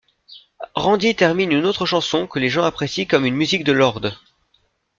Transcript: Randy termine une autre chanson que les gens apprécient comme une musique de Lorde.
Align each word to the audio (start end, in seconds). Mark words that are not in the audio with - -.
Randy 0.73 1.15
termine 1.15 1.51
une 1.51 1.67
autre 1.67 1.85
chanson 1.85 2.25
que 2.25 2.39
les 2.39 2.49
gens 2.49 2.63
apprécient 2.63 3.05
comme 3.05 3.23
une 3.23 3.35
musique 3.35 3.63
de 3.63 3.71
Lorde. 3.71 4.17